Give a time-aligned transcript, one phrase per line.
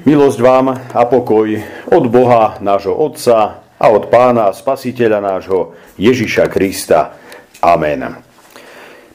[0.00, 1.52] Milosť vám a pokoj
[1.92, 7.12] od Boha, nášho Otca a od Pána Spasiteľa nášho Ježiša Krista.
[7.60, 8.00] Amen.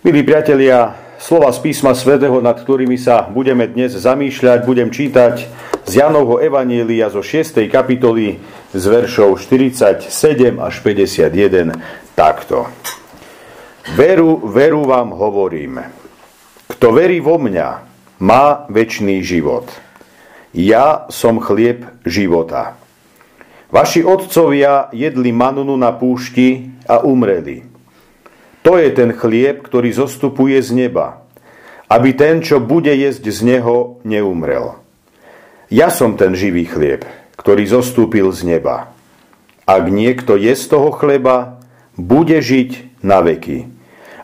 [0.05, 5.49] Milí priatelia, slova z písma svätého, nad ktorými sa budeme dnes zamýšľať, budem čítať
[5.81, 7.65] z Janovho Evanielia zo 6.
[7.73, 8.37] kapitoly
[8.69, 10.13] z veršov 47
[10.61, 11.73] až 51
[12.13, 12.69] takto.
[13.97, 15.81] Veru, veru vám hovorím.
[16.69, 17.67] Kto verí vo mňa,
[18.21, 19.86] má väčší život
[20.55, 22.79] ja som chlieb života.
[23.67, 27.67] Vaši otcovia jedli manunu na púšti a umreli.
[28.63, 31.23] To je ten chlieb, ktorý zostupuje z neba,
[31.91, 34.79] aby ten, čo bude jesť z neho, neumrel.
[35.67, 37.03] Ja som ten živý chlieb,
[37.35, 38.91] ktorý zostúpil z neba.
[39.67, 41.59] Ak niekto je z toho chleba,
[41.99, 43.67] bude žiť na veky.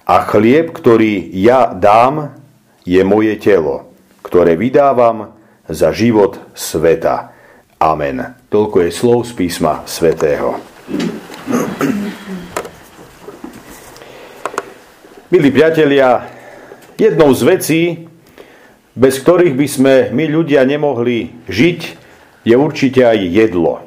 [0.08, 2.36] A chlieb, ktorý ja dám,
[2.84, 3.92] je moje telo,
[4.24, 5.36] ktoré vydávam
[5.74, 7.34] za život sveta.
[7.82, 8.38] Amen.
[8.48, 10.56] Toľko je slov z písma svätého.
[15.34, 16.30] Milí priatelia,
[16.94, 17.82] jednou z vecí,
[18.94, 21.80] bez ktorých by sme my ľudia nemohli žiť,
[22.46, 23.82] je určite aj jedlo.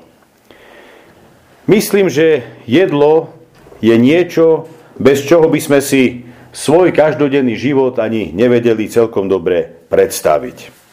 [1.71, 3.31] Myslím, že jedlo
[3.79, 4.67] je niečo,
[4.99, 10.86] bez čoho by sme si svoj každodenný život ani nevedeli celkom dobre predstaviť.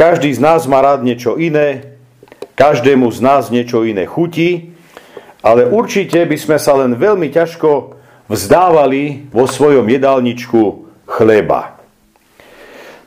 [0.00, 1.92] Každý z nás má rád niečo iné,
[2.56, 4.72] každému z nás niečo iné chutí,
[5.44, 11.76] ale určite by sme sa len veľmi ťažko vzdávali vo svojom jedálničku chleba.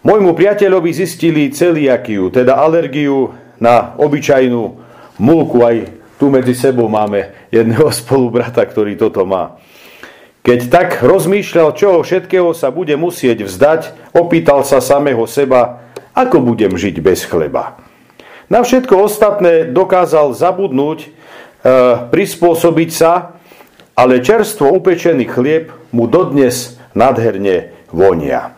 [0.06, 4.62] Môjmu priateľovi zistili celiakiu, teda alergiu na obyčajnú
[5.18, 5.66] múku.
[5.66, 5.90] Aj
[6.22, 9.58] tu medzi sebou máme jedného spolubrata, ktorý toto má.
[10.46, 15.82] Keď tak rozmýšľal, čoho všetkého sa bude musieť vzdať, opýtal sa samého seba,
[16.14, 17.78] ako budem žiť bez chleba?
[18.54, 21.08] Na všetko ostatné dokázal zabudnúť, e,
[22.14, 23.34] prispôsobiť sa,
[23.98, 28.58] ale čerstvo upečený chlieb mu dodnes nadherne vonia.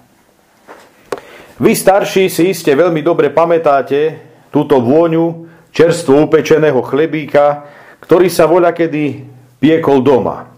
[1.56, 4.20] Vy starší si iste veľmi dobre pamätáte
[4.52, 7.68] túto vôňu čerstvo upečeného chlebíka,
[8.04, 9.24] ktorý sa voľa kedy
[9.64, 10.52] piekol doma.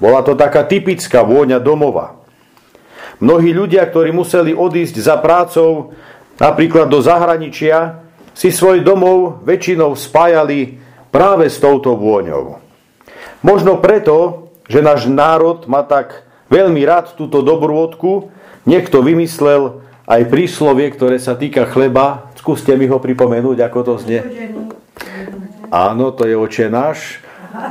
[0.00, 2.16] Bola to taká typická vôňa domova.
[3.18, 5.92] Mnohí ľudia, ktorí museli odísť za prácou,
[6.38, 8.02] napríklad do zahraničia,
[8.38, 10.78] si svoj domov väčšinou spájali
[11.10, 12.62] práve s touto vôňou.
[13.42, 18.30] Možno preto, že náš národ má tak veľmi rád túto dobrôdku,
[18.62, 22.30] niekto vymyslel aj príslovie, ktoré sa týka chleba.
[22.38, 24.22] Skúste mi ho pripomenúť, ako to znie.
[25.68, 27.20] Áno, to je oče náš,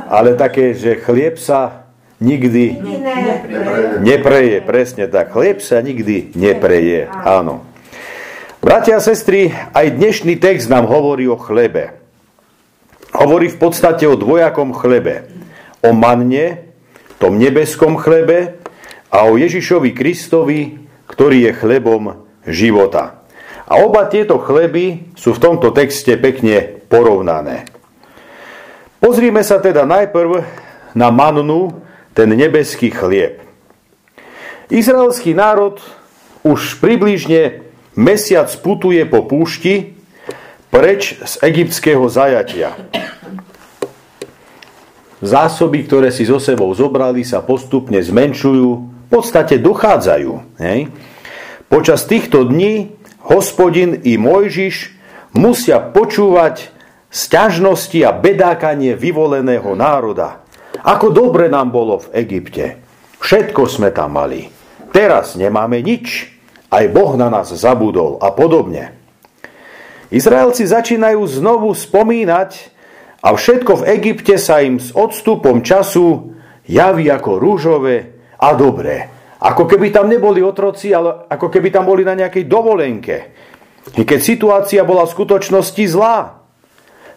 [0.06, 1.90] ale také, že chlieb sa
[2.22, 2.78] nikdy
[4.02, 4.62] nepreje.
[4.62, 5.34] Presne tak.
[5.34, 7.10] Chlieb sa nikdy nepreje.
[7.10, 7.67] Áno.
[8.68, 11.96] Bratia a sestry, aj dnešný text nám hovorí o chlebe.
[13.16, 15.24] Hovorí v podstate o dvojakom chlebe.
[15.80, 16.68] O manne,
[17.16, 18.60] tom nebeskom chlebe
[19.08, 23.24] a o Ježišovi Kristovi, ktorý je chlebom života.
[23.64, 27.64] A oba tieto chleby sú v tomto texte pekne porovnané.
[29.00, 30.44] Pozrime sa teda najprv
[30.92, 31.72] na mannu,
[32.12, 33.40] ten nebeský chlieb.
[34.68, 35.80] Izraelský národ
[36.44, 37.67] už približne
[37.98, 39.98] mesiac putuje po púšti
[40.70, 42.78] preč z egyptského zajatia.
[45.18, 50.62] Zásoby, ktoré si so sebou zobrali, sa postupne zmenšujú, v podstate dochádzajú.
[50.62, 50.94] Hej?
[51.66, 52.94] Počas týchto dní
[53.26, 54.94] hospodin i Mojžiš
[55.34, 56.70] musia počúvať
[57.10, 60.46] sťažnosti a bedákanie vyvoleného národa.
[60.86, 62.78] Ako dobre nám bolo v Egypte.
[63.18, 64.46] Všetko sme tam mali.
[64.94, 66.37] Teraz nemáme nič
[66.68, 68.92] aj Boh na nás zabudol a podobne.
[70.08, 72.50] Izraelci začínajú znovu spomínať
[73.20, 76.32] a všetko v Egypte sa im s odstupom času
[76.64, 79.08] javí ako rúžové a dobré.
[79.38, 83.16] Ako keby tam neboli otroci, ale ako keby tam boli na nejakej dovolenke.
[83.94, 86.42] I keď situácia bola v skutočnosti zlá.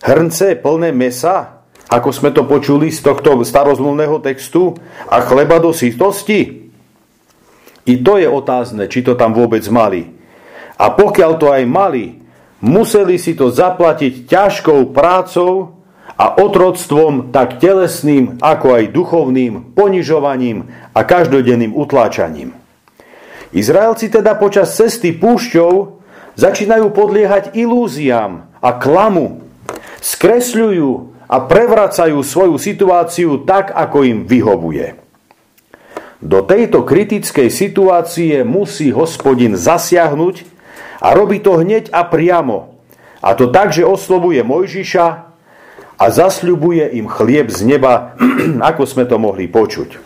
[0.01, 1.61] Hrnce plné mesa,
[1.91, 4.73] ako sme to počuli z tohto starozmluvného textu,
[5.09, 6.60] a chleba do sítosti.
[7.85, 10.05] I to je otázne, či to tam vôbec mali.
[10.77, 12.21] A pokiaľ to aj mali,
[12.61, 15.81] museli si to zaplatiť ťažkou prácou
[16.17, 22.53] a otroctvom tak telesným, ako aj duchovným, ponižovaním a každodenným utláčaním.
[23.51, 26.01] Izraelci teda počas cesty púšťou
[26.37, 29.43] začínajú podliehať ilúziám a klamu.
[30.01, 30.89] Skresľujú
[31.27, 35.00] a prevracajú svoju situáciu tak, ako im vyhovuje.
[36.21, 40.45] Do tejto kritickej situácie musí hospodin zasiahnuť
[41.01, 42.77] a robí to hneď a priamo,
[43.21, 45.07] A to tak, že oslovuje Mojžiša
[46.01, 48.17] a zasľubuje im chlieb z neba,
[48.73, 50.01] ako sme to mohli počuť.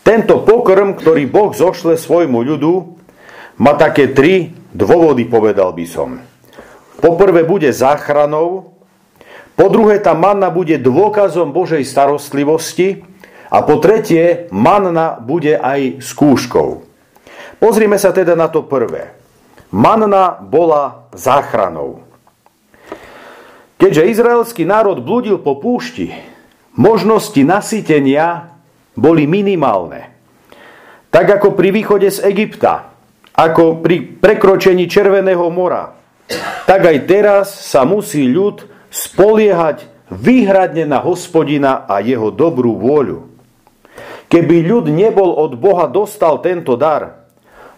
[0.00, 2.96] Tento pokrm, ktorý Boh zošle svojmu ľudu,
[3.60, 6.24] má také tri dôvody, povedal by som.
[7.04, 8.72] Poprvé bude záchranou,
[9.52, 13.04] po druhé tá manna bude dôkazom Božej starostlivosti
[13.48, 16.84] a po tretie manna bude aj skúškou.
[17.58, 19.16] Pozrime sa teda na to prvé.
[19.72, 22.04] Manna bola záchranou.
[23.78, 26.10] Keďže izraelský národ blúdil po púšti,
[26.74, 28.52] možnosti nasýtenia
[28.98, 30.10] boli minimálne.
[31.08, 32.90] Tak ako pri východe z Egypta,
[33.38, 35.94] ako pri prekročení Červeného mora,
[36.66, 43.37] tak aj teraz sa musí ľud spoliehať výhradne na hospodina a jeho dobrú vôľu.
[44.28, 47.24] Keby ľud nebol od Boha dostal tento dar,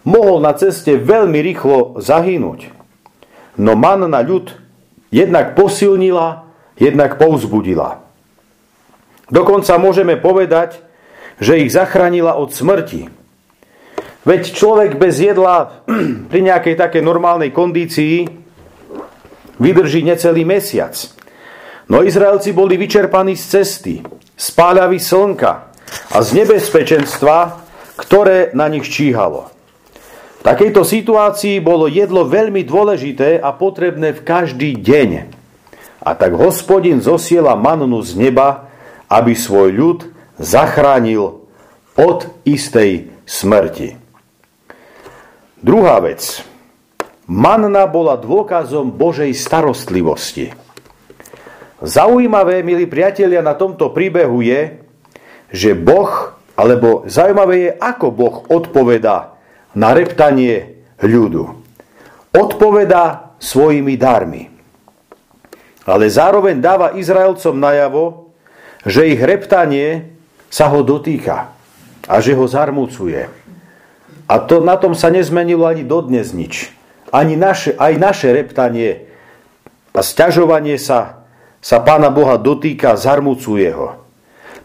[0.03, 2.75] mohol na ceste veľmi rýchlo zahynúť.
[3.55, 4.51] No man na ľud
[5.15, 6.43] jednak posilnila,
[6.75, 8.03] jednak povzbudila.
[9.31, 10.83] Dokonca môžeme povedať,
[11.39, 13.07] že ich zachránila od smrti.
[14.27, 15.87] Veď človek bez jedla
[16.31, 18.27] pri nejakej takej normálnej kondícii
[19.55, 20.93] vydrží necelý mesiac.
[21.87, 23.95] No Izraelci boli vyčerpaní z cesty,
[24.35, 25.70] z páľavy slnka
[26.11, 27.61] a z nebezpečenstva,
[27.99, 29.51] ktoré na nich číhalo.
[30.41, 35.09] V takejto situácii bolo jedlo veľmi dôležité a potrebné v každý deň.
[36.01, 38.65] A tak hospodin zosiela mannu z neba,
[39.05, 39.99] aby svoj ľud
[40.41, 41.45] zachránil
[41.93, 44.01] od istej smrti.
[45.61, 46.41] Druhá vec.
[47.29, 50.57] Manna bola dôkazom Božej starostlivosti.
[51.85, 54.80] Zaujímavé, milí priatelia, na tomto príbehu je,
[55.51, 59.35] že Boh, alebo zaujímavé je, ako Boh odpovedá
[59.75, 61.59] na reptanie ľudu.
[62.31, 64.47] Odpoveda svojimi darmi.
[65.83, 68.31] Ale zároveň dáva Izraelcom najavo,
[68.87, 70.13] že ich reptanie
[70.47, 71.51] sa ho dotýka
[72.07, 73.27] a že ho zarmúcuje.
[74.31, 76.71] A to, na tom sa nezmenilo ani dodnes nič.
[77.11, 79.11] Ani naše, aj naše reptanie
[79.91, 81.27] a sťažovanie sa,
[81.59, 84.00] sa Pána Boha dotýka, zarmúcuje ho.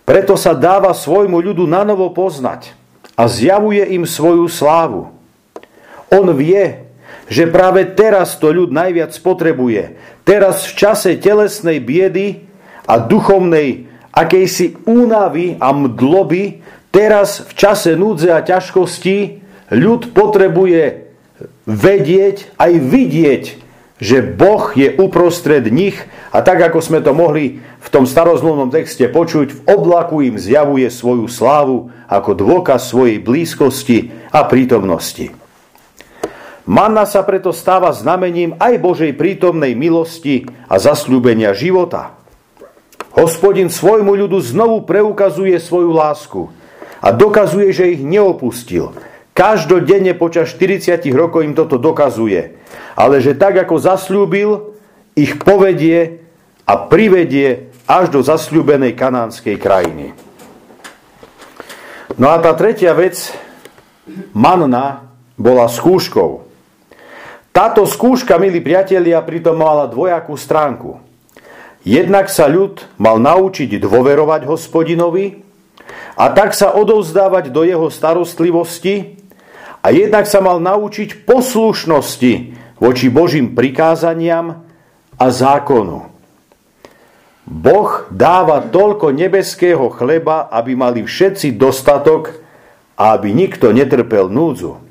[0.07, 2.73] Preto sa dáva svojmu ľudu na novo poznať
[3.19, 5.11] a zjavuje im svoju slávu.
[6.15, 6.87] On vie,
[7.27, 9.99] že práve teraz to ľud najviac potrebuje.
[10.23, 12.47] Teraz v čase telesnej biedy
[12.87, 16.63] a duchovnej akejsi únavy a mdloby,
[16.95, 19.43] teraz v čase núdze a ťažkosti
[19.75, 21.11] ľud potrebuje
[21.67, 23.45] vedieť aj vidieť,
[23.97, 25.97] že Boh je uprostred nich
[26.29, 30.91] a tak, ako sme to mohli v tom starozmluvnom texte počuť, v oblaku im zjavuje
[30.93, 35.33] svoju slávu ako dôkaz svojej blízkosti a prítomnosti.
[36.67, 42.19] Manna sa preto stáva znamením aj Božej prítomnej milosti a zasľúbenia života.
[43.15, 46.51] Hospodin svojmu ľudu znovu preukazuje svoju lásku
[47.01, 48.93] a dokazuje, že ich neopustil.
[49.31, 52.66] Každodenne počas 40 rokov im toto dokazuje.
[52.97, 54.73] Ale že tak, ako zasľúbil,
[55.13, 56.25] ich povedie
[56.65, 60.17] a privedie až do zasľúbenej kanánskej krajiny.
[62.17, 63.31] No a tá tretia vec,
[64.33, 66.49] manna, bola skúškou.
[67.53, 71.01] Táto skúška, milí priatelia, pritom mala dvojakú stránku.
[71.87, 75.47] Jednak sa ľud mal naučiť dôverovať hospodinovi
[76.19, 79.23] a tak sa odovzdávať do jeho starostlivosti
[79.85, 82.33] a jednak sa mal naučiť poslušnosti
[82.77, 84.65] voči Božím prikázaniam
[85.17, 86.13] a zákonu.
[87.47, 92.35] Boh dáva toľko nebeského chleba, aby mali všetci dostatok
[92.99, 94.83] a aby nikto netrpel núdzu.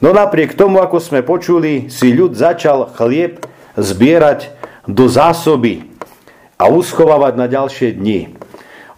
[0.00, 3.44] No napriek tomu, ako sme počuli, si ľud začal chlieb
[3.76, 4.50] zbierať
[4.88, 5.86] do zásoby
[6.58, 8.34] a uschovávať na ďalšie dni.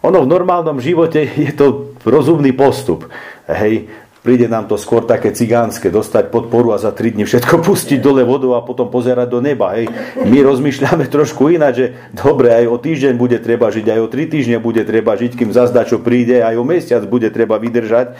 [0.03, 3.07] Ono v normálnom živote je to rozumný postup.
[3.47, 3.87] Hej,
[4.23, 8.23] príde nám to skôr také cigánske, dostať podporu a za 3 dní všetko pustiť dole
[8.23, 9.75] vodou a potom pozerať do neba.
[9.75, 9.91] Hej.
[10.23, 14.33] My rozmýšľame trošku ináč, že dobre, aj o týždeň bude treba žiť, aj o 3
[14.33, 18.15] týždne bude treba žiť, kým zazda čo príde, aj o mesiac bude treba vydržať.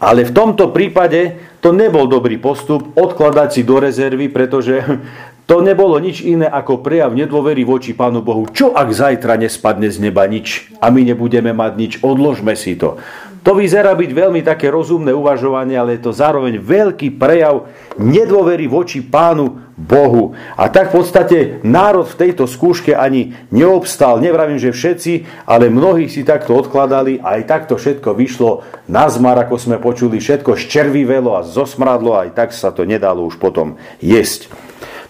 [0.00, 4.82] Ale v tomto prípade to nebol dobrý postup odkladať si do rezervy, pretože
[5.50, 8.50] to nebolo nič iné ako prejav nedôvery voči Pánu Bohu.
[8.50, 11.92] Čo ak zajtra nespadne z neba nič a my nebudeme mať nič?
[12.02, 12.98] Odložme si to.
[13.40, 19.00] To vyzerá byť veľmi také rozumné uvažovanie, ale je to zároveň veľký prejav nedôvery voči
[19.00, 20.36] pánu Bohu.
[20.60, 24.20] A tak v podstate národ v tejto skúške ani neobstal.
[24.20, 25.12] Nevravím, že všetci,
[25.48, 28.60] ale mnohí si takto odkladali a aj takto všetko vyšlo
[28.92, 33.24] na zmar, ako sme počuli, všetko ščervivelo a zosmradlo a aj tak sa to nedalo
[33.24, 34.52] už potom jesť.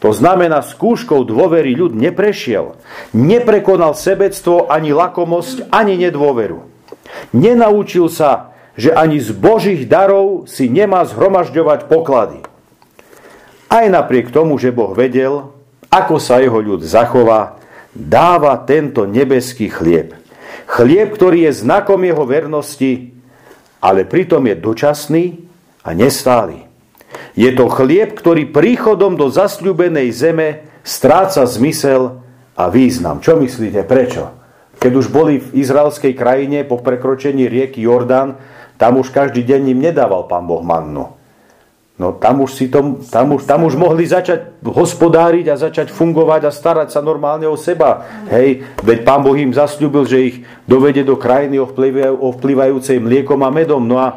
[0.06, 2.78] To znamená, skúškou dôvery ľud neprešiel.
[3.10, 6.69] Neprekonal sebectvo, ani lakomosť, ani nedôveru.
[7.30, 12.40] Nenaučil sa, že ani z Božích darov si nemá zhromažďovať poklady.
[13.70, 15.54] Aj napriek tomu, že Boh vedel,
[15.90, 17.60] ako sa jeho ľud zachová,
[17.94, 20.14] dáva tento nebeský chlieb.
[20.70, 23.10] Chlieb, ktorý je znakom jeho vernosti,
[23.82, 25.24] ale pritom je dočasný
[25.82, 26.66] a nestály.
[27.34, 30.48] Je to chlieb, ktorý príchodom do zasľubenej zeme
[30.86, 32.22] stráca zmysel
[32.54, 33.18] a význam.
[33.18, 34.39] Čo myslíte, prečo?
[34.80, 38.40] Keď už boli v izraelskej krajine po prekročení rieky Jordán,
[38.80, 41.20] tam už každý deň im nedával pán Boh mannu.
[42.00, 46.48] No tam už, si to, tam, už, tam už mohli začať hospodáriť a začať fungovať
[46.48, 48.08] a starať sa normálne o seba.
[48.32, 51.60] Hej, veď pán Boh im zasľúbil, že ich dovede do krajiny
[52.16, 53.84] ovplyvajúcej mliekom a medom.
[53.84, 54.16] No a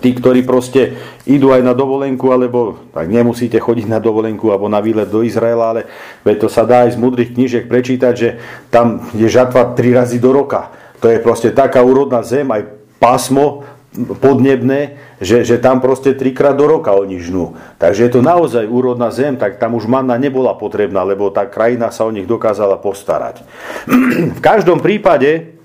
[0.00, 4.80] tí, ktorí proste idú aj na dovolenku, alebo tak nemusíte chodiť na dovolenku alebo na
[4.80, 5.82] výlet do Izraela, ale
[6.22, 8.28] veď to sa dá aj z mudrých knížek prečítať, že
[8.68, 10.72] tam je žatva tri razy do roka.
[11.00, 13.64] To je proste taká úrodná zem, aj pásmo
[13.96, 17.56] podnebné, že, že tam proste trikrát do roka oni žnú.
[17.80, 21.88] Takže je to naozaj úrodná zem, tak tam už manna nebola potrebná, lebo tá krajina
[21.88, 23.40] sa o nich dokázala postarať.
[24.36, 25.56] v každom prípade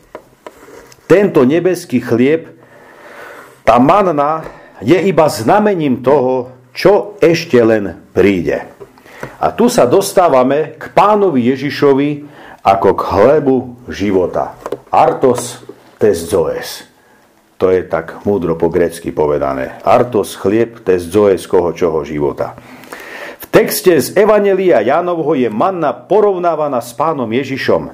[1.11, 2.60] tento nebeský chlieb
[3.71, 4.43] tá manna
[4.83, 8.67] je iba znamením toho, čo ešte len príde.
[9.39, 12.09] A tu sa dostávame k pánovi Ježišovi
[12.67, 14.59] ako k chlebu života.
[14.91, 15.63] Artos
[15.95, 16.83] tes zoes.
[17.63, 19.79] To je tak múdro po grecky povedané.
[19.87, 22.59] Artos chlieb tes zoes koho čoho života.
[23.39, 27.87] V texte z Evanelia Jánovho je manna porovnávaná s pánom Ježišom.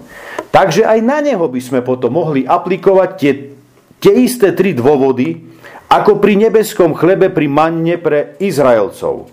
[0.50, 3.34] Takže aj na neho by sme potom mohli aplikovať tie,
[4.01, 5.48] tie isté tri dôvody,
[5.88, 9.32] ako pri nebeskom chlebe pri manne pre Izraelcov.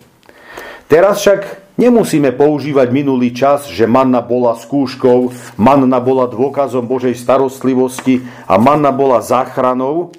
[0.86, 8.22] Teraz však nemusíme používať minulý čas, že manna bola skúškou, manna bola dôkazom Božej starostlivosti
[8.46, 10.14] a manna bola záchranou.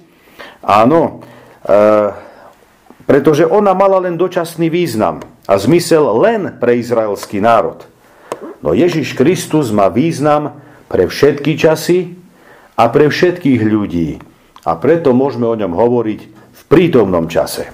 [0.60, 1.24] Áno,
[1.64, 1.80] e,
[3.08, 7.86] pretože ona mala len dočasný význam a zmysel len pre izraelský národ.
[8.60, 12.18] No Ježiš Kristus má význam pre všetky časy
[12.76, 14.20] a pre všetkých ľudí
[14.66, 17.70] a preto môžeme o ňom hovoriť v prítomnom čase.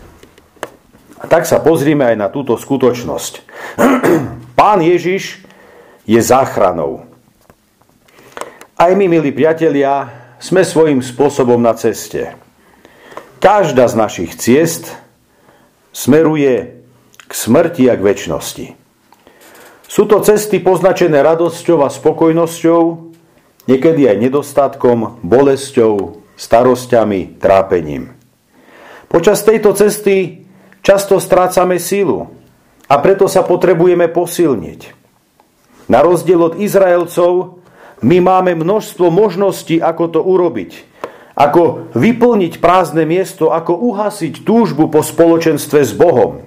[1.17, 3.33] A tak sa pozrime aj na túto skutočnosť.
[4.61, 5.41] Pán Ježiš
[6.05, 7.09] je záchranou.
[8.77, 10.11] Aj my, milí priatelia,
[10.43, 12.35] sme svojím spôsobom na ceste.
[13.39, 14.93] Každá z našich ciest
[15.95, 16.83] smeruje
[17.17, 18.67] k smrti a k väčšnosti.
[19.87, 22.83] Sú to cesty poznačené radosťou a spokojnosťou,
[23.71, 28.19] niekedy aj nedostatkom, bolesťou, starosťami, trápením.
[29.07, 30.43] Počas tejto cesty
[30.83, 32.35] často strácame sílu
[32.91, 34.81] a preto sa potrebujeme posilniť.
[35.87, 37.63] Na rozdiel od Izraelcov,
[38.03, 40.91] my máme množstvo možností, ako to urobiť.
[41.39, 46.43] Ako vyplniť prázdne miesto, ako uhasiť túžbu po spoločenstve s Bohom.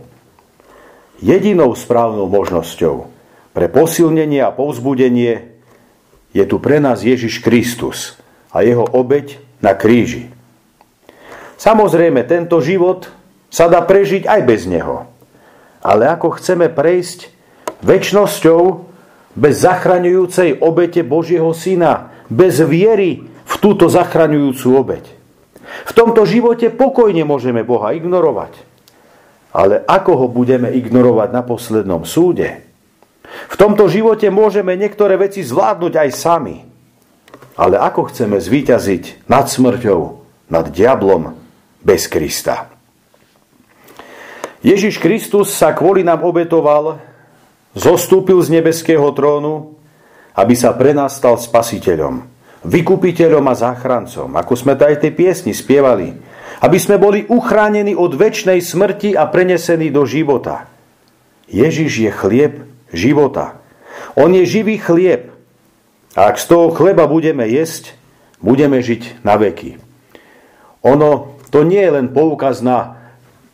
[1.23, 3.07] Jedinou správnou možnosťou
[3.55, 5.55] pre posilnenie a povzbudenie
[6.35, 8.19] je tu pre nás Ježiš Kristus
[8.51, 10.29] a jeho obeď na kríži.
[11.57, 13.09] Samozrejme, tento život
[13.49, 15.09] sa dá prežiť aj bez neho.
[15.81, 17.33] Ale ako chceme prejsť
[17.81, 18.61] väčšnosťou
[19.33, 25.05] bez zachraňujúcej obete Božieho Syna, bez viery v túto zachraňujúcu obeť.
[25.85, 28.53] V tomto živote pokojne môžeme Boha ignorovať.
[29.55, 32.63] Ale ako ho budeme ignorovať na poslednom súde?
[33.25, 36.74] V tomto živote môžeme niektoré veci zvládnuť aj sami.
[37.55, 39.99] Ale ako chceme zvíťaziť nad smrťou,
[40.51, 41.39] nad diablom
[41.79, 42.67] bez Krista?
[44.65, 46.99] Ježiš Kristus sa kvôli nám obetoval,
[47.77, 49.77] zostúpil z nebeského trónu,
[50.35, 52.25] aby sa pre nás stal spasiteľom,
[52.65, 56.17] vykupiteľom a záchrancom, ako sme to aj tej piesni spievali,
[56.65, 60.67] aby sme boli uchránení od väčšnej smrti a prenesení do života.
[61.45, 62.53] Ježiš je chlieb
[62.89, 63.61] života.
[64.17, 65.34] On je živý chlieb,
[66.15, 67.93] a ak z toho chleba budeme jesť,
[68.39, 69.77] budeme žiť na veky.
[70.87, 73.03] Ono, to nie je len poukaz na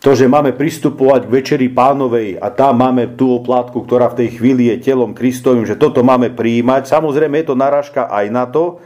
[0.02, 4.30] to, že máme pristupovať k večeri pánovej a tam máme tú oplátku, ktorá v tej
[4.38, 6.90] chvíli je telom Kristovým, že toto máme prijímať.
[6.90, 8.82] Samozrejme je to narážka aj na to,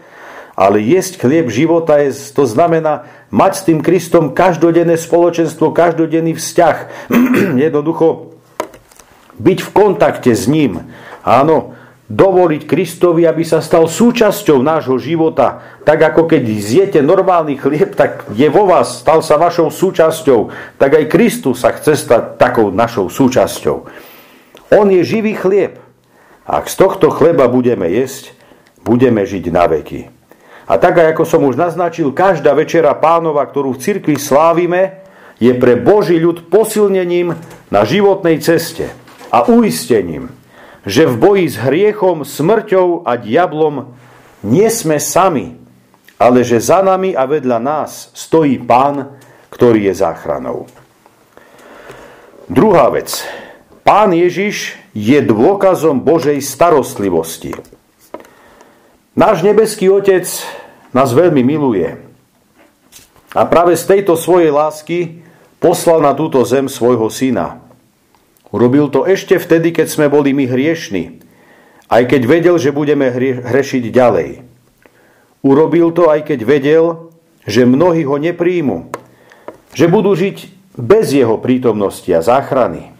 [0.55, 6.77] Ale jesť chlieb života je, to znamená mať s tým Kristom každodenné spoločenstvo, každodenný vzťah.
[7.67, 8.39] Jednoducho
[9.36, 10.88] byť v kontakte s ním.
[11.27, 11.75] Áno,
[12.06, 15.82] dovoliť Kristovi, aby sa stal súčasťou nášho života.
[15.82, 20.54] Tak ako keď zjete normálny chlieb, tak je vo vás, stal sa vašou súčasťou.
[20.78, 23.78] Tak aj Kristus sa chce stať takou našou súčasťou.
[24.78, 25.82] On je živý chlieb.
[26.46, 28.38] Ak z tohto chleba budeme jesť,
[28.86, 30.14] budeme žiť na veky.
[30.66, 35.06] A tak, ako som už naznačil, každá večera pánova, ktorú v cirkvi slávime,
[35.42, 37.34] je pre Boží ľud posilnením
[37.70, 38.90] na životnej ceste
[39.30, 40.32] a uistením,
[40.86, 43.98] že v boji s hriechom, smrťou a diablom
[44.46, 45.58] nie sme sami,
[46.22, 49.18] ale že za nami a vedľa nás stojí Pán,
[49.50, 50.70] ktorý je záchranou.
[52.46, 53.25] Druhá vec.
[53.82, 57.58] Pán Ježiš je dôkazom Božej starostlivosti.
[59.18, 60.30] Náš nebeský Otec
[60.94, 61.98] nás veľmi miluje.
[63.36, 65.00] A práve z tejto svojej lásky
[65.58, 67.64] poslal na túto zem svojho syna.
[68.56, 71.20] Urobil to ešte vtedy, keď sme boli my hriešni,
[71.92, 73.12] aj keď vedel, že budeme
[73.44, 74.48] hrešiť ďalej.
[75.44, 77.12] Urobil to, aj keď vedel,
[77.44, 78.96] že mnohí ho nepríjmu,
[79.76, 82.96] že budú žiť bez jeho prítomnosti a záchrany.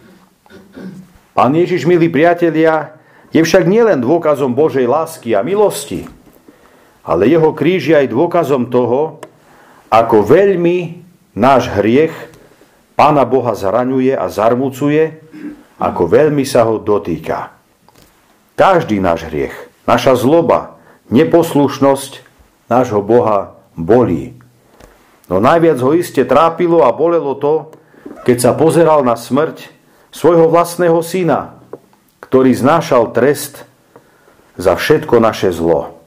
[1.32, 2.92] Pán Ježiš, milí priatelia,
[3.32, 6.04] je však nielen dôkazom Božej lásky a milosti,
[7.00, 9.24] ale jeho kríž je aj dôkazom toho,
[9.88, 11.00] ako veľmi
[11.32, 12.36] náš hriech
[12.96, 15.25] Pána Boha zraňuje a zarmucuje,
[15.76, 17.52] ako veľmi sa ho dotýka.
[18.56, 19.54] Každý náš hriech,
[19.84, 20.80] naša zloba,
[21.12, 22.24] neposlušnosť
[22.72, 24.32] nášho Boha bolí.
[25.28, 27.74] No najviac ho iste trápilo a bolelo to,
[28.24, 29.68] keď sa pozeral na smrť
[30.14, 31.60] svojho vlastného syna,
[32.24, 33.68] ktorý znášal trest
[34.56, 36.00] za všetko naše zlo.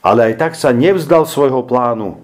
[0.00, 2.22] Ale aj tak sa nevzdal svojho plánu.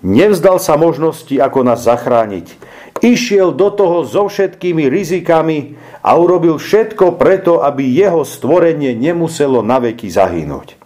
[0.00, 2.56] Nevzdal sa možnosti, ako nás zachrániť.
[3.04, 10.08] Išiel do toho so všetkými rizikami a urobil všetko preto, aby jeho stvorenie nemuselo naveky
[10.08, 10.80] zahynúť.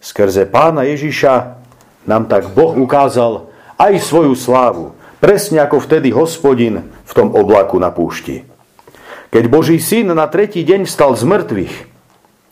[0.00, 1.60] Skrze pána Ježiša
[2.08, 7.92] nám tak Boh ukázal aj svoju slávu, presne ako vtedy hospodin v tom oblaku na
[7.92, 8.48] púšti.
[9.28, 11.74] Keď Boží syn na tretí deň vstal z mŕtvych,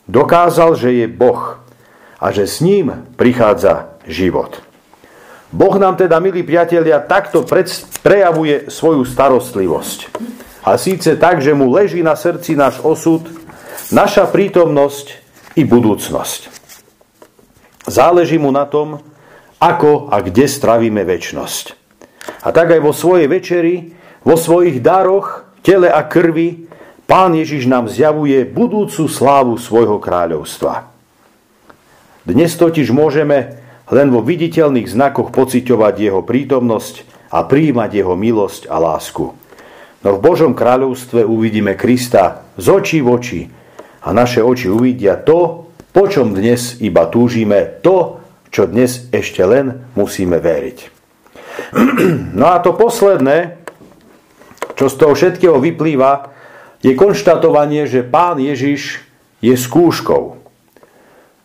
[0.05, 1.57] dokázal, že je Boh
[2.21, 4.66] a že s ním prichádza život.
[5.47, 7.47] Boh nám teda, milí priatelia, takto
[8.03, 9.99] prejavuje svoju starostlivosť.
[10.67, 13.23] A síce tak, že mu leží na srdci náš osud,
[13.95, 15.15] naša prítomnosť
[15.55, 16.51] i budúcnosť.
[17.87, 18.99] Záleží mu na tom,
[19.63, 21.65] ako a kde stravíme väčnosť.
[22.43, 23.95] A tak aj vo svojej večeri,
[24.27, 26.67] vo svojich daroch, tele a krvi
[27.07, 30.91] Pán Ježiš nám zjavuje budúcu slávu svojho kráľovstva.
[32.27, 36.95] Dnes totiž môžeme len vo viditeľných znakoch pociťovať jeho prítomnosť
[37.31, 39.25] a príjmať jeho milosť a lásku.
[40.03, 43.41] No v Božom kráľovstve uvidíme Krista z očí v oči
[44.03, 49.91] a naše oči uvidia to, po čom dnes iba túžime, to, čo dnes ešte len
[49.99, 50.79] musíme veriť.
[52.37, 53.59] No a to posledné,
[54.77, 56.31] čo z toho všetkého vyplýva,
[56.85, 59.01] je konštatovanie, že Pán Ježiš
[59.41, 60.37] je skúškou.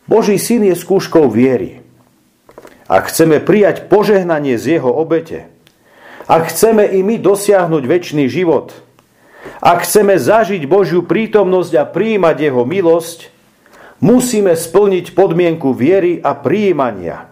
[0.05, 1.82] Boží syn je skúškou viery.
[2.87, 5.47] Ak chceme prijať požehnanie z jeho obete,
[6.27, 8.75] ak chceme i my dosiahnuť väčší život,
[9.59, 13.27] ak chceme zažiť Božiu prítomnosť a prijímať jeho milosť,
[14.03, 17.31] musíme splniť podmienku viery a prijímania.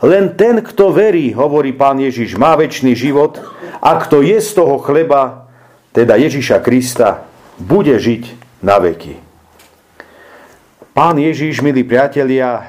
[0.00, 3.40] Len ten, kto verí, hovorí pán Ježiš, má väčší život
[3.80, 5.48] a kto je z toho chleba,
[5.92, 7.24] teda Ježiša Krista,
[7.60, 8.32] bude žiť
[8.64, 9.20] na veky.
[10.96, 12.64] Pán Ježiš, milí priatelia,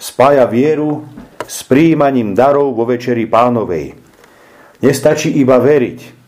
[0.00, 1.04] spája vieru
[1.50, 3.98] s príjmaním darov vo večeri pánovej.
[4.78, 6.22] Nestačí iba veriť.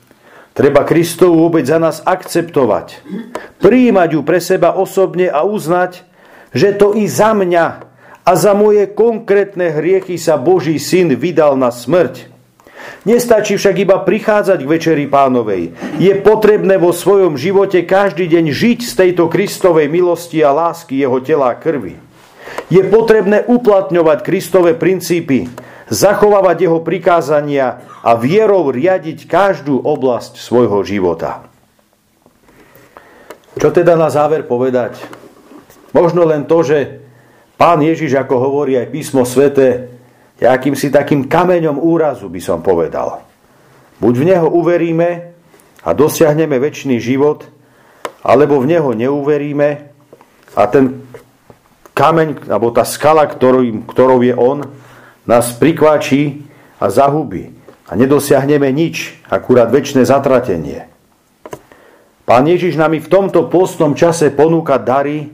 [0.50, 3.06] Treba Kristovu obeď za nás akceptovať.
[3.62, 6.02] Príjmať ju pre seba osobne a uznať,
[6.50, 7.66] že to i za mňa
[8.26, 12.32] a za moje konkrétne hriechy sa Boží syn vydal na smrť
[13.02, 15.74] Nestačí však iba prichádzať k Večeri pánovej.
[15.98, 21.18] Je potrebné vo svojom živote každý deň žiť z tejto Kristovej milosti a lásky jeho
[21.18, 21.98] tela a krvi.
[22.72, 25.48] Je potrebné uplatňovať Kristové princípy,
[25.92, 31.44] zachovávať jeho prikázania a vierou riadiť každú oblasť svojho života.
[33.60, 34.96] Čo teda na záver povedať?
[35.92, 37.04] Možno len to, že
[37.60, 39.92] pán Ježiš, ako hovorí aj písmo svete,
[40.40, 43.20] je akýmsi takým kameňom úrazu, by som povedal.
[44.00, 45.36] Buď v Neho uveríme
[45.84, 47.46] a dosiahneme väčší život,
[48.24, 49.68] alebo v Neho neuveríme
[50.56, 51.01] a ten
[51.92, 54.64] kameň, alebo tá skala, ktorou, ktorou je On,
[55.28, 56.42] nás prikváči
[56.80, 57.54] a zahubí.
[57.88, 60.88] A nedosiahneme nič, akurát väčšie zatratenie.
[62.24, 65.28] Pán Ježiš nám v tomto postnom čase ponúka dary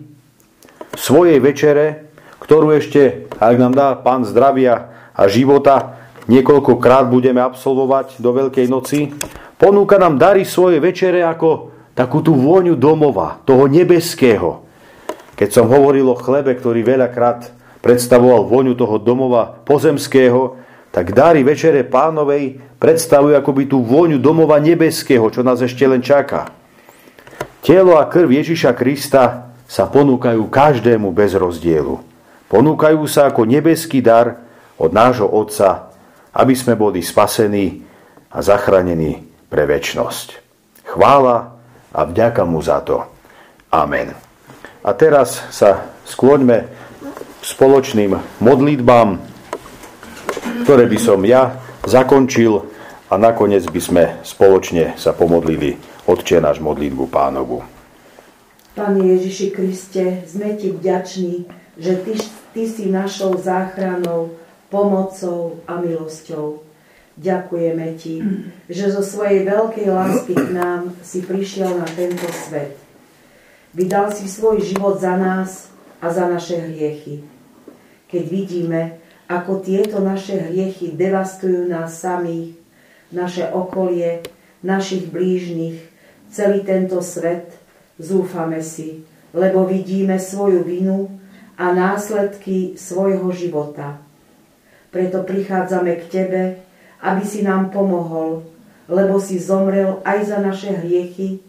[0.99, 2.11] svojej večere,
[2.43, 9.15] ktorú ešte, ak nám dá Pán zdravia a života, niekoľkokrát budeme absolvovať do Veľkej noci.
[9.55, 14.68] Ponúka nám dary svojej večere ako takú tú vôňu domova, toho nebeského.
[15.39, 20.59] Keď som hovoril o chlebe, ktorý veľakrát predstavoval vôňu toho domova pozemského,
[20.91, 26.51] tak dary večere pánovej predstavujú akoby tú vôňu domova nebeského, čo nás ešte len čaká.
[27.63, 32.03] Telo a krv Ježiša Krista sa ponúkajú každému bez rozdielu.
[32.51, 34.43] Ponúkajú sa ako nebeský dar
[34.75, 35.93] od nášho Otca,
[36.35, 37.85] aby sme boli spasení
[38.33, 40.41] a zachránení pre väčnosť.
[40.89, 41.37] Chvála
[41.93, 43.05] a vďaka mu za to.
[43.69, 44.28] Amen.
[44.87, 46.71] A teraz sa skloňme
[47.43, 49.19] spoločným modlitbám,
[50.63, 52.63] ktoré by som ja zakončil
[53.09, 57.61] a nakoniec by sme spoločne sa pomodlili Otče náš modlitbu pánovu.
[58.77, 61.45] Pane Ježiši Kriste, sme Ti vďační,
[61.77, 62.13] že Ty,
[62.55, 64.39] ty si našou záchranou,
[64.71, 66.63] pomocou a milosťou.
[67.19, 68.15] Ďakujeme Ti,
[68.71, 72.88] že zo svojej veľkej lásky k nám si prišiel na tento svet.
[73.77, 75.69] Vydal si svoj život za nás
[76.01, 77.21] a za naše hriechy.
[78.09, 78.97] Keď vidíme,
[79.29, 82.57] ako tieto naše hriechy devastujú nás samých,
[83.13, 84.25] naše okolie,
[84.65, 85.85] našich blížnych,
[86.33, 87.53] celý tento svet,
[88.01, 89.05] zúfame si,
[89.37, 91.13] lebo vidíme svoju vinu
[91.61, 94.01] a následky svojho života.
[94.89, 96.43] Preto prichádzame k Tebe,
[97.05, 98.49] aby si nám pomohol,
[98.89, 101.45] lebo si zomrel aj za naše hriechy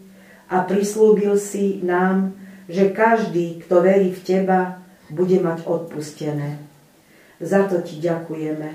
[0.50, 2.34] a prislúbil si nám,
[2.66, 6.58] že každý, kto verí v Teba, bude mať odpustené.
[7.38, 8.70] Za to Ti ďakujeme.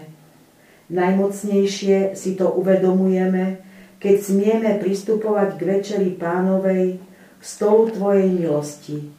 [0.89, 3.59] Najmocnejšie si to uvedomujeme,
[3.99, 6.99] keď smieme pristupovať k večeri pánovej
[7.39, 9.11] k stolu Tvojej milosti.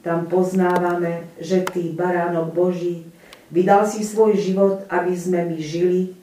[0.00, 3.06] Tam poznávame, že Ty, baránok Boží,
[3.52, 6.16] vydal si svoj život, aby sme my žili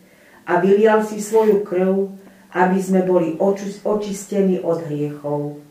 [0.50, 2.10] a vylial si svoju krv,
[2.54, 3.38] aby sme boli
[3.86, 5.62] očistení od hriechov.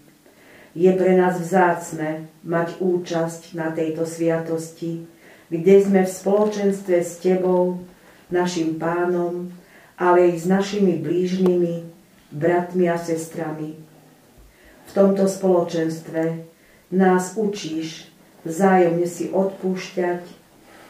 [0.78, 5.10] Je pre nás vzácne mať účasť na tejto sviatosti,
[5.50, 7.82] kde sme v spoločenstve s Tebou,
[8.30, 9.50] našim pánom,
[9.98, 11.88] ale aj s našimi blížnymi,
[12.30, 13.74] bratmi a sestrami.
[14.86, 16.46] V tomto spoločenstve
[16.94, 18.08] nás učíš
[18.46, 20.22] vzájomne si odpúšťať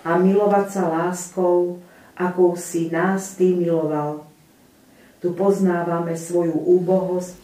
[0.05, 1.81] a milovať sa láskou,
[2.15, 4.28] akou si nás Ty miloval.
[5.19, 7.39] Tu poznávame svoju úbohosť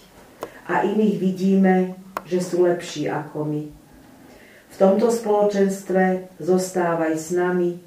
[0.71, 3.63] a iných vidíme, že sú lepší ako my.
[4.75, 7.79] V tomto spoločenstve zostávaj s nami,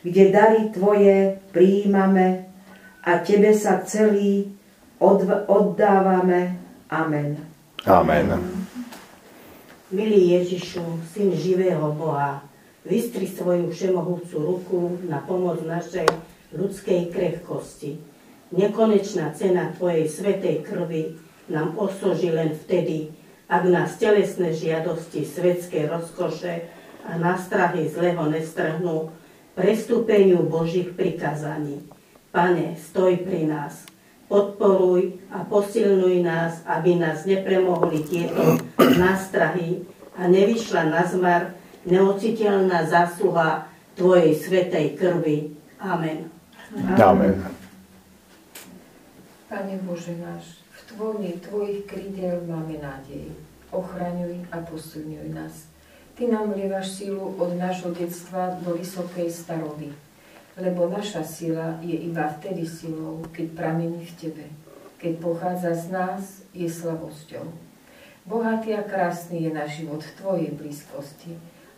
[0.00, 2.48] kde dary Tvoje prijímame
[3.04, 4.52] a Tebe sa celý
[5.48, 6.56] oddávame.
[6.88, 7.36] Amen.
[7.88, 8.26] Amen.
[9.92, 10.80] Milý Ježišu,
[11.12, 12.40] Syn živého Boha,
[12.86, 16.08] vystri svoju všemohúcu ruku na pomoc našej
[16.56, 18.11] ľudskej krehkosti.
[18.52, 21.16] Nekonečná cena Tvojej svetej krvi
[21.48, 23.08] nám osoží len vtedy,
[23.48, 26.68] ak nás telesné žiadosti, svetské rozkoše
[27.08, 29.12] a nástrahy zlého nestrhnú
[29.56, 31.84] prestúpeniu Božích prikázaní.
[32.32, 33.84] Pane, stoj pri nás,
[34.28, 39.84] podporuj a posilňuj nás, aby nás nepremohli tieto nástrahy
[40.16, 41.42] a nevyšla na zmar
[41.84, 45.52] neociteľná zásluha Tvojej svetej krvi.
[45.76, 46.32] Amen.
[46.96, 47.51] Amen.
[49.52, 53.28] Pane Bože náš, v Tvojej, Tvojich krídel máme nádej.
[53.68, 55.68] Ochraňuj a posilňuj nás.
[56.16, 59.92] Ty nám vlievaš sílu od nášho detstva do vysokej staroby
[60.56, 64.46] lebo naša sila je iba vtedy silou, keď pramení v Tebe.
[65.00, 67.48] Keď pochádza z nás, je slabosťou.
[68.28, 71.32] Bohatý a krásny je náš život v Tvojej blízkosti,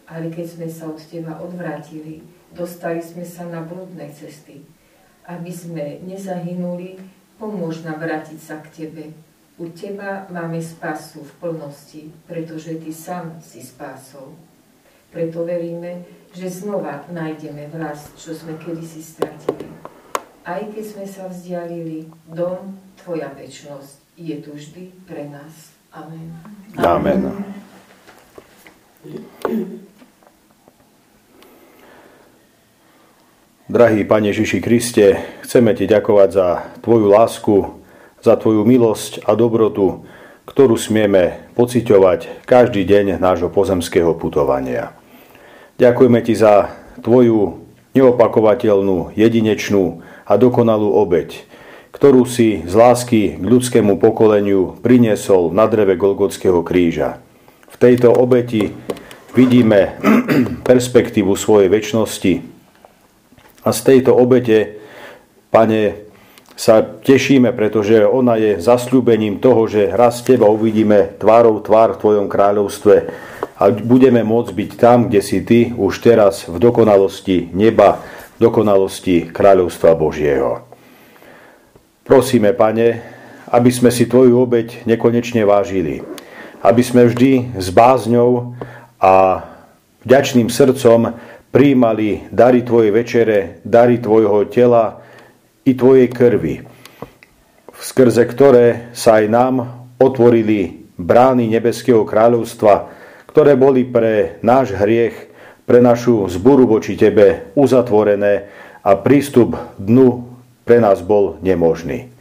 [0.04, 4.60] ale keď sme sa od Teba odvrátili, dostali sme sa na blúdne cesty.
[5.24, 7.00] Aby sme nezahynuli,
[7.38, 9.04] pomôž nám vrátiť sa k Tebe.
[9.54, 14.34] U Teba máme spásu v plnosti, pretože Ty sám si spásou.
[15.14, 16.02] Preto veríme,
[16.34, 19.70] že znova nájdeme vlast, čo sme kedysi stratili.
[20.42, 25.70] Aj keď sme sa vzdialili, dom, Tvoja väčnosť je tu vždy pre nás.
[25.94, 26.34] Amen.
[26.78, 27.22] Amen.
[33.64, 37.80] Drahý Pane Ježiši Kriste, chceme Ti ďakovať za Tvoju lásku,
[38.20, 40.04] za Tvoju milosť a dobrotu,
[40.44, 44.92] ktorú smieme pociťovať každý deň nášho pozemského putovania.
[45.80, 47.64] Ďakujeme Ti za Tvoju
[47.96, 51.48] neopakovateľnú, jedinečnú a dokonalú obeď,
[51.88, 57.16] ktorú si z lásky k ľudskému pokoleniu priniesol na dreve Golgotského kríža.
[57.72, 58.76] V tejto obeti
[59.32, 59.96] vidíme
[60.68, 62.53] perspektívu svojej väčšnosti
[63.64, 64.78] a z tejto obete,
[65.48, 66.04] Pane,
[66.54, 72.26] sa tešíme, pretože ona je zasľúbením toho, že raz Teba uvidíme tvárou tvár v Tvojom
[72.30, 72.94] kráľovstve
[73.58, 77.98] a budeme môcť byť tam, kde si Ty už teraz v dokonalosti neba,
[78.38, 80.62] v dokonalosti kráľovstva Božieho.
[82.06, 83.02] Prosíme, Pane,
[83.50, 86.06] aby sme si Tvoju obeď nekonečne vážili,
[86.62, 88.54] aby sme vždy s bázňou
[89.02, 89.42] a
[90.06, 91.18] vďačným srdcom
[91.54, 94.98] príjmali dary Tvojej večere, dary Tvojho tela,
[95.64, 96.60] i Tvojej krvi,
[97.72, 99.54] skrze ktoré sa aj nám
[99.96, 102.90] otvorili brány Nebeského kráľovstva,
[103.30, 105.32] ktoré boli pre náš hriech,
[105.64, 108.50] pre našu zburu voči Tebe uzatvorené
[108.84, 110.36] a prístup dnu
[110.66, 112.12] pre nás bol nemožný.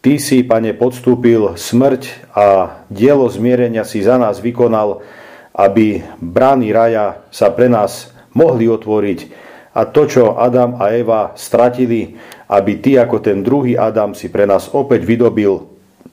[0.00, 2.44] Ty si, Pane, podstúpil smrť a
[2.88, 5.04] dielo zmierenia si za nás vykonal,
[5.52, 12.18] aby brány raja sa pre nás mohli otvoriť a to, čo Adam a Eva stratili,
[12.50, 15.62] aby ty ako ten druhý Adam si pre nás opäť vydobil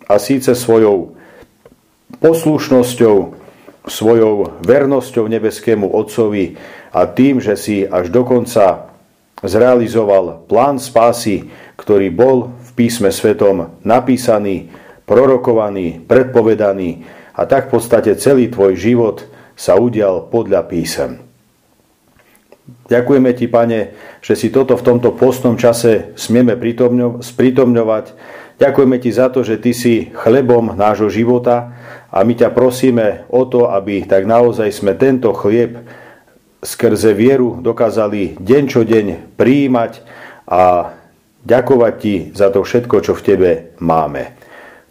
[0.05, 1.17] a síce svojou
[2.21, 3.17] poslušnosťou,
[3.89, 6.53] svojou vernosťou nebeskému Otcovi
[6.93, 8.93] a tým, že si až dokonca
[9.41, 11.49] zrealizoval plán spásy,
[11.81, 14.69] ktorý bol v písme svetom napísaný,
[15.09, 19.17] prorokovaný, predpovedaný a tak v podstate celý tvoj život
[19.57, 21.26] sa udial podľa písem.
[22.87, 23.79] Ďakujeme Ti, Pane,
[24.19, 26.55] že si toto v tomto postnom čase smieme
[27.23, 28.05] sprítomňovať.
[28.59, 31.75] Ďakujeme Ti za to, že Ty si chlebom nášho života
[32.11, 35.83] a my ťa prosíme o to, aby tak naozaj sme tento chlieb
[36.63, 40.03] skrze vieru dokázali deň čo deň prijímať
[40.47, 40.91] a
[41.47, 44.35] ďakovať Ti za to všetko, čo v Tebe máme.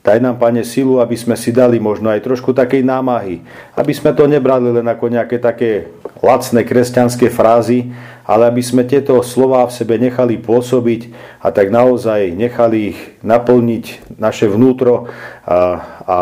[0.07, 3.43] Daj nám, Pane, silu, aby sme si dali možno aj trošku takej námahy,
[3.75, 5.91] aby sme to nebrali len ako nejaké také
[6.25, 7.93] lacné kresťanské frázy,
[8.27, 14.17] ale aby sme tieto slova v sebe nechali pôsobiť a tak naozaj nechali ich naplniť
[14.19, 15.07] naše vnútro
[15.47, 16.19] a, a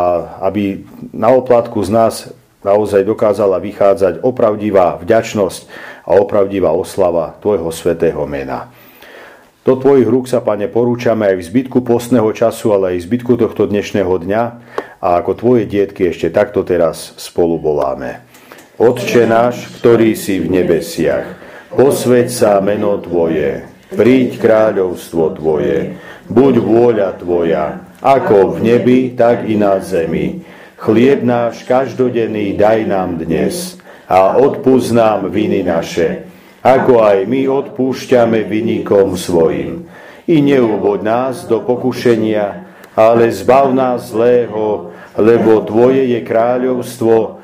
[0.50, 2.14] aby na oplatku z nás
[2.64, 5.62] naozaj dokázala vychádzať opravdivá vďačnosť
[6.08, 8.72] a opravdivá oslava Tvojho svetého mena.
[9.64, 13.32] Do Tvojich rúk sa, Pane, porúčame aj v zbytku postného času, ale aj v zbytku
[13.40, 14.42] tohto dnešného dňa
[15.00, 18.33] a ako Tvoje dietky ešte takto teraz spolu voláme.
[18.74, 21.38] Otče náš, ktorý si v nebesiach,
[21.78, 25.94] posveď sa meno Tvoje, príď kráľovstvo Tvoje,
[26.26, 30.42] buď vôľa Tvoja, ako v nebi, tak i na zemi.
[30.74, 33.78] Chlieb náš každodenný daj nám dnes
[34.10, 36.26] a odpúsť nám viny naše,
[36.66, 39.86] ako aj my odpúšťame vynikom svojim.
[40.26, 42.66] I neuvod nás do pokušenia,
[42.98, 47.43] ale zbav nás zlého, lebo Tvoje je kráľovstvo,